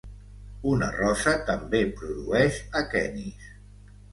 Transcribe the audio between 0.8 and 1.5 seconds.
rosa